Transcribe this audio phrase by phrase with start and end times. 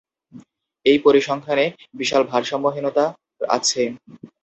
[0.85, 1.65] এই পরিসংখ্যানে
[1.93, 3.05] বিশাল ভারসাম্যহীনতা
[3.49, 3.81] আছে।